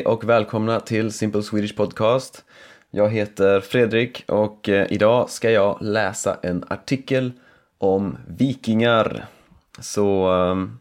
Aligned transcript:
Hej 0.00 0.06
och 0.06 0.28
välkomna 0.28 0.80
till 0.80 1.12
Simple 1.12 1.42
Swedish 1.42 1.76
Podcast. 1.76 2.44
Jag 2.90 3.10
heter 3.10 3.60
Fredrik 3.60 4.24
och 4.28 4.68
eh, 4.68 4.86
idag 4.90 5.30
ska 5.30 5.50
jag 5.50 5.78
läsa 5.80 6.36
en 6.42 6.64
artikel 6.68 7.32
om 7.78 8.18
vikingar. 8.26 9.26
Så 9.78 10.32
ehm, 10.32 10.78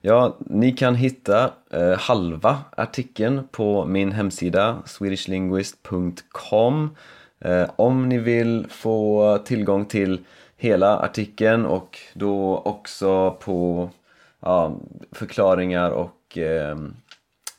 ja, 0.00 0.36
ni 0.40 0.72
kan 0.72 0.94
hitta 0.94 1.50
eh, 1.70 1.98
halva 1.98 2.58
artikeln 2.76 3.48
på 3.50 3.84
min 3.84 4.12
hemsida 4.12 4.82
swedishlinguist.com 4.86 6.96
eh, 7.40 7.70
om 7.76 8.08
ni 8.08 8.18
vill 8.18 8.66
få 8.70 9.38
tillgång 9.44 9.86
till 9.86 10.20
hela 10.56 10.98
artikeln 10.98 11.66
och 11.66 11.98
då 12.14 12.58
också 12.58 13.30
på 13.30 13.90
ja, 14.40 14.76
förklaringar 15.12 15.90
och 15.90 16.38
eh, 16.38 16.76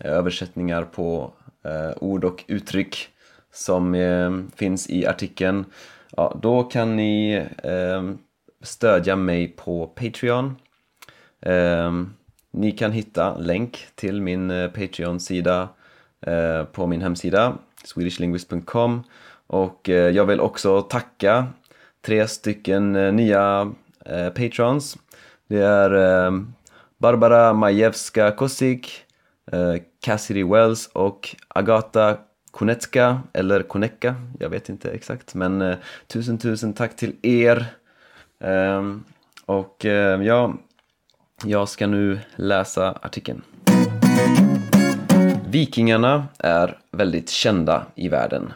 Eh, 0.04 0.12
översättningar 0.12 0.84
på 0.84 1.34
eh, 1.66 1.92
ord 2.02 2.24
och 2.24 2.44
uttryck 2.48 3.10
som 3.54 3.96
eh, 3.96 4.32
finns 4.56 4.90
i 4.90 5.06
artikeln. 5.06 5.66
Ja, 6.18 6.40
då 6.42 6.64
kan 6.64 6.96
ni 6.96 7.34
eh, 7.64 8.12
stödja 8.62 9.16
mig 9.16 9.48
på 9.48 9.88
Patreon. 9.88 10.56
Eh, 11.42 11.92
ni 12.52 12.72
kan 12.72 12.92
hitta 12.92 13.38
länk 13.38 13.88
till 13.96 14.22
min 14.22 14.52
eh, 14.52 14.70
Patreon-sida 14.70 15.70
eh, 16.22 16.64
på 16.64 16.88
min 16.88 17.02
hemsida 17.02 17.54
swedishlinguist.com 17.84 19.04
och 19.48 19.90
eh, 19.90 20.10
jag 20.10 20.26
vill 20.26 20.40
också 20.40 20.82
tacka 20.82 21.48
tre 22.02 22.28
stycken 22.28 22.94
nya 23.16 23.72
patrons. 24.36 24.98
Det 25.48 25.62
är 25.62 25.92
Barbara 26.98 27.54
Majewska 27.54 28.32
Kosik, 28.32 29.06
eh, 29.52 29.76
Cassidy 30.02 30.44
Wells 30.44 30.88
och 30.88 31.36
Agata 31.48 32.18
Konecka, 32.52 33.22
eller 33.34 33.64
Konecka, 33.64 34.16
jag 34.40 34.50
vet 34.50 34.70
inte 34.70 34.92
exakt. 34.92 35.36
Men 35.36 35.62
eh, 35.62 35.78
tusen 36.08 36.38
tusen 36.38 36.74
tack 36.74 36.96
till 36.96 37.16
er. 37.22 37.66
Eh, 38.40 38.96
och 39.46 39.86
eh, 39.86 40.22
ja, 40.22 40.54
jag 41.44 41.70
ska 41.70 41.88
nu 41.88 42.20
läsa 42.36 43.00
artikeln. 43.02 43.42
Vikingarna 45.48 46.28
är 46.40 46.78
väldigt 46.92 47.30
kända 47.30 47.86
i 47.96 48.10
världen. 48.10 48.54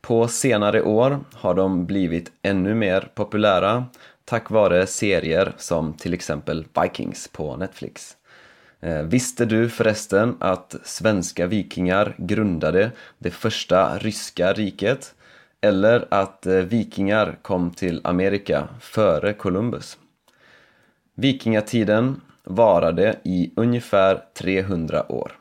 På 0.00 0.28
senare 0.28 0.82
år 0.82 1.20
har 1.32 1.54
de 1.54 1.86
blivit 1.86 2.32
ännu 2.42 2.74
mer 2.74 3.08
populära 3.14 3.84
tack 4.24 4.50
vare 4.50 4.86
serier 4.86 5.52
som 5.56 5.92
till 5.92 6.14
exempel 6.14 6.66
Vikings 6.82 7.28
på 7.28 7.56
Netflix. 7.56 8.16
Eh, 8.80 9.02
visste 9.02 9.44
du 9.44 9.68
förresten 9.68 10.36
att 10.38 10.76
svenska 10.84 11.46
vikingar 11.46 12.14
grundade 12.18 12.90
det 13.18 13.30
första 13.30 13.98
ryska 13.98 14.52
riket? 14.52 15.14
Eller 15.60 16.06
att 16.10 16.46
eh, 16.46 16.54
vikingar 16.54 17.38
kom 17.42 17.70
till 17.70 18.00
Amerika 18.04 18.68
före 18.80 19.32
Columbus? 19.32 19.98
Vikingatiden 21.14 22.20
varade 22.44 23.16
i 23.24 23.52
ungefär 23.56 24.22
300 24.34 25.12
år. 25.12 25.32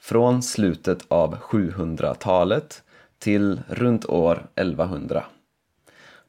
Från 0.00 0.42
slutet 0.42 1.04
av 1.08 1.36
700-talet 1.36 2.82
till 3.18 3.60
runt 3.68 4.06
år 4.06 4.46
1100. 4.54 5.24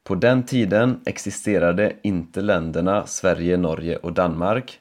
På 0.03 0.15
den 0.15 0.43
tiden 0.43 1.01
existerade 1.05 1.95
inte 2.01 2.41
länderna 2.41 3.07
Sverige, 3.07 3.57
Norge 3.57 3.97
och 3.97 4.13
Danmark. 4.13 4.79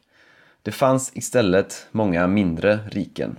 Det 0.64 0.72
fanns 0.72 1.16
istället 1.16 1.86
många 1.90 2.26
mindre 2.26 2.78
riken. 2.90 3.36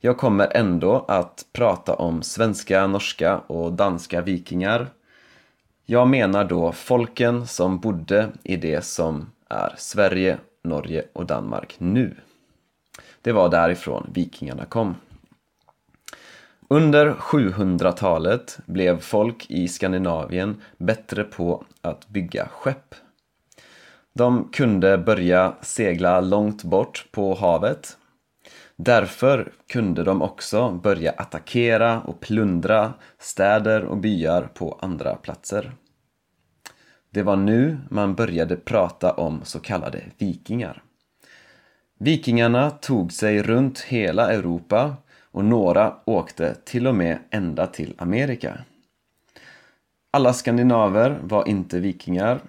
Jag 0.00 0.18
kommer 0.18 0.56
ändå 0.56 1.04
att 1.08 1.44
prata 1.52 1.94
om 1.94 2.22
svenska, 2.22 2.86
norska 2.86 3.38
och 3.38 3.72
danska 3.72 4.20
vikingar. 4.20 4.86
Jag 5.84 6.08
menar 6.08 6.44
då 6.44 6.72
folken 6.72 7.46
som 7.46 7.78
bodde 7.78 8.28
i 8.42 8.56
det 8.56 8.84
som 8.84 9.30
är 9.48 9.74
Sverige, 9.76 10.38
Norge 10.62 11.04
och 11.12 11.26
Danmark 11.26 11.74
nu. 11.78 12.16
Det 13.22 13.32
var 13.32 13.48
därifrån 13.48 14.10
vikingarna 14.14 14.64
kom. 14.64 14.94
Under 16.68 17.12
700-talet 17.12 18.58
blev 18.66 19.00
folk 19.00 19.50
i 19.50 19.68
Skandinavien 19.68 20.62
bättre 20.76 21.24
på 21.24 21.64
att 21.80 22.08
bygga 22.08 22.48
skepp. 22.48 22.94
De 24.18 24.48
kunde 24.52 24.98
börja 24.98 25.54
segla 25.60 26.20
långt 26.20 26.64
bort 26.64 27.06
på 27.10 27.34
havet. 27.34 27.96
Därför 28.76 29.52
kunde 29.68 30.04
de 30.04 30.22
också 30.22 30.70
börja 30.70 31.10
attackera 31.10 32.00
och 32.00 32.20
plundra 32.20 32.94
städer 33.18 33.84
och 33.84 33.96
byar 33.96 34.42
på 34.54 34.78
andra 34.82 35.14
platser. 35.14 35.72
Det 37.10 37.22
var 37.22 37.36
nu 37.36 37.78
man 37.88 38.14
började 38.14 38.56
prata 38.56 39.12
om 39.12 39.40
så 39.44 39.60
kallade 39.60 40.02
vikingar. 40.18 40.82
Vikingarna 41.98 42.70
tog 42.70 43.12
sig 43.12 43.42
runt 43.42 43.80
hela 43.80 44.32
Europa 44.32 44.96
och 45.30 45.44
några 45.44 45.94
åkte 46.04 46.54
till 46.54 46.86
och 46.86 46.94
med 46.94 47.18
ända 47.30 47.66
till 47.66 47.94
Amerika. 47.98 48.58
Alla 50.10 50.32
skandinaver 50.32 51.18
var 51.22 51.48
inte 51.48 51.80
vikingar. 51.80 52.40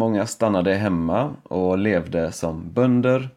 Många 0.00 0.26
stannade 0.26 0.74
hemma 0.74 1.34
och 1.42 1.78
levde 1.78 2.32
som 2.32 2.72
bönder 2.72 3.28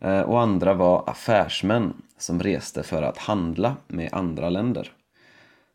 eh, 0.00 0.20
och 0.20 0.40
andra 0.40 0.74
var 0.74 1.04
affärsmän 1.06 2.02
som 2.18 2.42
reste 2.42 2.82
för 2.82 3.02
att 3.02 3.18
handla 3.18 3.76
med 3.86 4.08
andra 4.12 4.50
länder. 4.50 4.92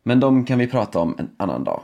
Men 0.02 0.20
de 0.20 0.44
kan 0.44 0.58
vi 0.58 0.66
prata 0.66 0.98
om 0.98 1.14
en 1.18 1.30
annan 1.36 1.64
dag. 1.64 1.82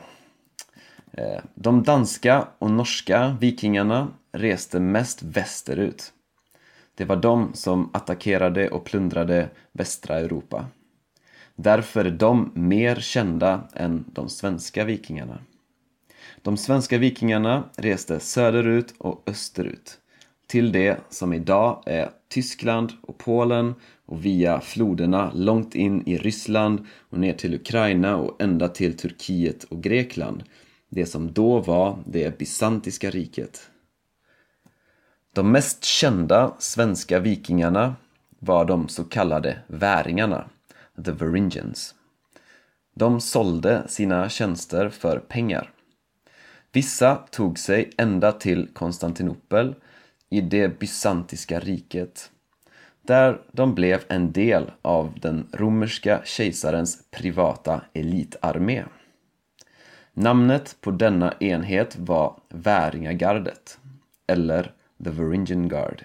Eh, 1.13 1.41
de 1.55 1.83
danska 1.83 2.47
och 2.59 2.71
norska 2.71 3.37
vikingarna 3.41 4.09
reste 4.33 4.81
mest 4.81 5.23
västerut 5.23 6.13
det 6.95 7.05
var 7.05 7.17
de 7.17 7.55
som 7.55 7.91
attackerade 7.93 8.71
och 8.71 8.85
plundrade 8.85 9.49
västra 9.73 10.19
Europa. 10.19 10.67
Därför 11.55 12.05
är 12.05 12.11
de 12.11 12.53
mer 12.55 12.97
kända 12.97 13.61
än 13.75 14.05
de 14.13 14.29
svenska 14.29 14.85
vikingarna. 14.85 15.39
De 16.43 16.57
svenska 16.57 16.99
vikingarna 16.99 17.65
reste 17.77 18.21
söderut 18.21 18.95
och 18.99 19.23
österut 19.27 19.99
till 20.47 20.73
det 20.73 21.01
som 21.09 21.33
idag 21.33 21.83
är 21.87 22.11
Tyskland 22.29 22.93
och 23.03 23.19
Polen 23.19 23.75
och 24.07 24.25
via 24.25 24.61
floderna 24.61 25.33
långt 25.35 25.75
in 25.75 26.09
i 26.09 26.19
Ryssland 26.19 26.87
och 27.11 27.19
ner 27.19 27.33
till 27.33 27.55
Ukraina 27.55 28.17
och 28.17 28.43
ända 28.43 28.69
till 28.69 28.97
Turkiet 28.97 29.65
och 29.65 29.83
Grekland. 29.83 30.43
Det 30.89 31.07
som 31.07 31.33
då 31.33 31.61
var 31.61 31.99
det 32.07 32.39
bysantiska 32.39 33.11
riket. 33.11 33.71
De 35.35 35.53
mest 35.53 35.85
kända 35.85 36.55
svenska 36.59 37.19
vikingarna 37.19 37.97
var 38.39 38.65
de 38.65 38.89
så 38.89 39.05
kallade 39.05 39.59
väringarna, 39.67 40.45
the 41.05 41.13
Varingians. 41.13 41.95
De 42.95 43.21
sålde 43.21 43.89
sina 43.89 44.29
tjänster 44.29 44.89
för 44.89 45.19
pengar. 45.19 45.71
Vissa 46.73 47.17
tog 47.17 47.59
sig 47.59 47.91
ända 47.99 48.33
till 48.33 48.69
Konstantinopel 48.73 49.75
i 50.29 50.41
det 50.41 50.79
bysantiska 50.79 51.61
riket 51.61 52.31
där 53.03 53.41
de 53.53 53.75
blev 53.75 54.05
en 54.09 54.33
del 54.33 54.71
av 54.83 55.19
den 55.21 55.47
romerska 55.53 56.21
kejsarens 56.25 57.11
privata 57.11 57.83
elitarmé. 57.93 58.85
Namnet 60.13 60.77
på 60.81 60.91
denna 60.91 61.35
enhet 61.41 61.97
var 61.97 62.41
Väringagardet, 62.49 63.79
eller 64.27 64.73
The 65.05 65.11
Varingian 65.11 65.69
Guard. 65.69 66.05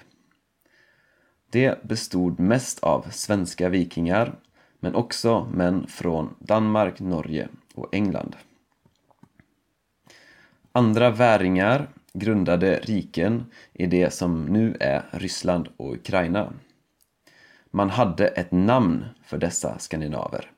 Det 1.52 1.84
bestod 1.84 2.40
mest 2.40 2.84
av 2.84 3.08
svenska 3.12 3.70
vikingar, 3.70 4.36
men 4.80 4.96
också 4.96 5.48
män 5.54 5.88
från 5.88 6.36
Danmark, 6.40 7.00
Norge 7.00 7.48
och 7.76 7.96
England. 7.96 8.36
Andra 10.78 11.10
väringar 11.10 11.90
grundade 12.14 12.80
riken 12.80 13.46
i 13.74 13.86
det 13.86 14.14
som 14.14 14.46
nu 14.46 14.78
är 14.80 15.04
Ryssland 15.12 15.70
och 15.78 15.94
Ukraina. 15.94 16.54
Man 17.72 17.90
hade 17.90 18.28
ett 18.28 18.52
namn 18.52 19.06
för 19.24 19.38
dessa 19.38 19.80
skandinaver. 19.80 20.52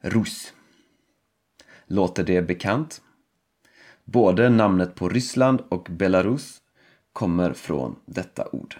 Rus. 0.00 0.52
Låter 1.86 2.24
det 2.24 2.42
bekant? 2.42 3.02
Både 4.04 4.50
namnet 4.50 4.94
på 4.94 5.08
Ryssland 5.08 5.60
och 5.68 5.88
Belarus 5.90 6.58
kommer 7.12 7.52
från 7.52 7.96
detta 8.06 8.48
ord. 8.52 8.76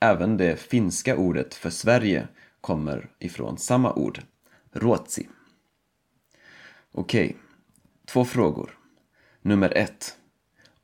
Även 0.00 0.36
det 0.36 0.56
finska 0.56 1.16
ordet 1.16 1.54
för 1.54 1.70
Sverige 1.70 2.28
kommer 2.60 3.10
ifrån 3.18 3.58
samma 3.58 3.92
ord, 3.92 4.22
Ruotsi. 4.72 5.28
Okej, 6.92 7.24
okay. 7.26 7.36
två 8.06 8.24
frågor. 8.24 8.78
Nummer 9.42 9.76
ett. 9.76 10.16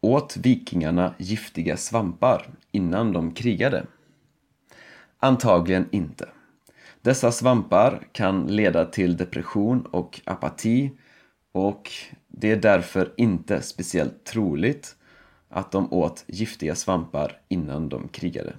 Åt 0.00 0.36
vikingarna 0.36 1.14
giftiga 1.18 1.76
svampar 1.76 2.50
innan 2.72 3.12
de 3.12 3.34
krigade? 3.34 3.86
Antagligen 5.18 5.88
inte. 5.90 6.28
Dessa 7.02 7.32
svampar 7.32 8.06
kan 8.12 8.46
leda 8.46 8.84
till 8.84 9.16
depression 9.16 9.86
och 9.86 10.20
apati 10.24 10.90
och 11.52 11.90
det 12.28 12.50
är 12.50 12.56
därför 12.56 13.12
inte 13.16 13.62
speciellt 13.62 14.24
troligt 14.24 14.96
att 15.48 15.72
de 15.72 15.92
åt 15.92 16.24
giftiga 16.26 16.74
svampar 16.74 17.40
innan 17.48 17.88
de 17.88 18.08
krigade. 18.08 18.56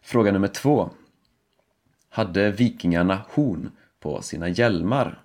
Fråga 0.00 0.32
nummer 0.32 0.48
två. 0.48 0.90
Hade 2.08 2.50
vikingarna 2.50 3.24
horn 3.28 3.70
på 4.00 4.22
sina 4.22 4.48
hjälmar? 4.48 5.22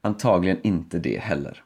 Antagligen 0.00 0.58
inte 0.62 0.98
det 0.98 1.18
heller. 1.18 1.64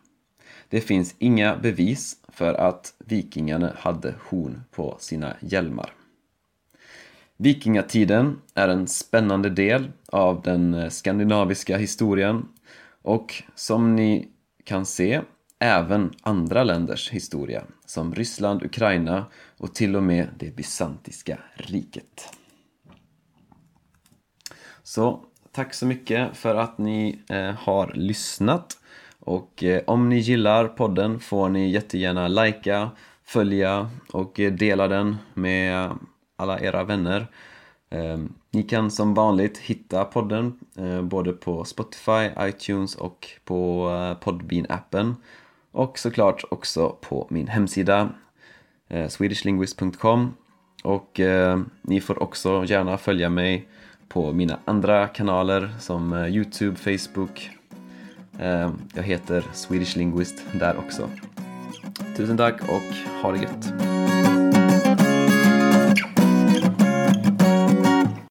Det 0.73 0.81
finns 0.81 1.15
inga 1.19 1.57
bevis 1.57 2.17
för 2.29 2.55
att 2.55 2.95
vikingarna 2.99 3.73
hade 3.79 4.15
horn 4.29 4.65
på 4.71 4.97
sina 4.99 5.37
hjälmar. 5.41 5.95
Vikingatiden 7.37 8.41
är 8.55 8.69
en 8.69 8.89
spännande 8.89 9.51
del 9.51 9.93
av 10.07 10.43
den 10.43 10.75
eh, 10.75 10.89
skandinaviska 10.89 11.77
historien 11.77 12.49
och 13.03 13.43
som 13.55 13.97
ni 13.97 14.29
kan 14.65 14.87
se 14.87 15.21
även 15.59 16.13
andra 16.23 16.65
länders 16.65 17.11
historia 17.11 17.65
som 17.87 18.15
Ryssland, 18.15 18.63
Ukraina 18.63 19.25
och 19.57 19.75
till 19.75 19.97
och 19.97 20.03
med 20.03 20.29
det 20.39 20.57
bysantiska 20.57 21.39
riket. 21.55 22.35
Så 24.83 25.25
tack 25.51 25.75
så 25.75 25.87
mycket 25.87 26.37
för 26.37 26.55
att 26.55 26.79
ni 26.79 27.23
eh, 27.29 27.51
har 27.51 27.93
lyssnat 27.95 28.79
och 29.25 29.65
eh, 29.65 29.83
om 29.87 30.09
ni 30.09 30.19
gillar 30.19 30.69
podden 30.69 31.21
får 31.21 31.49
ni 31.49 31.71
jättegärna 31.71 32.29
likea, 32.29 32.91
följa 33.25 33.91
och 34.13 34.41
eh, 34.41 34.53
dela 34.53 34.89
den 34.89 35.17
med 35.35 35.91
alla 36.37 36.61
era 36.61 36.85
vänner. 36.85 37.27
Eh, 37.91 38.19
ni 38.51 38.63
kan 38.63 38.91
som 38.91 39.15
vanligt 39.15 39.59
hitta 39.59 40.05
podden 40.05 40.59
eh, 40.79 41.03
både 41.03 41.33
på 41.33 41.65
Spotify, 41.65 42.31
iTunes 42.41 42.95
och 42.95 43.29
på 43.45 43.89
Podbean-appen 44.21 45.15
och 45.73 45.99
såklart 45.99 46.45
också 46.51 46.97
på 47.01 47.27
min 47.31 47.49
hemsida 47.49 48.11
swedishlinguist.com 49.09 50.35
och 50.85 51.21
ni 51.83 52.01
får 52.01 52.23
också 52.23 52.65
gärna 52.65 52.99
följa 52.99 53.29
mig 53.29 53.69
på 54.09 54.33
mina 54.33 54.59
andra 54.65 55.09
kanaler 55.09 55.71
som 55.81 56.15
Youtube, 56.15 56.77
Facebook. 56.77 57.51
Eh, 58.43 58.71
jag 58.95 59.03
heter 59.03 59.45
Swedish 59.53 59.97
Linguist 59.97 60.35
där 60.53 60.77
också. 60.79 61.11
Tusen 62.17 62.37
tack 62.37 62.63
och 62.63 63.23
ha 63.23 63.33
det 63.33 63.39
gött! 63.39 63.92